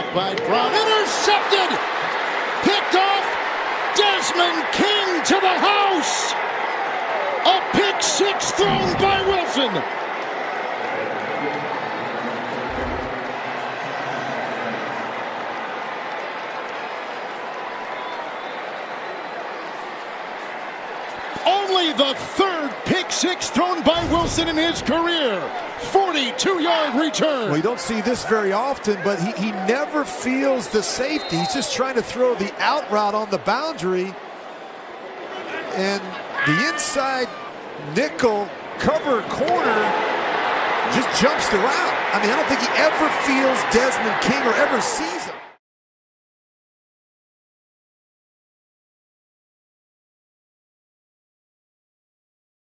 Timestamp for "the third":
21.92-22.70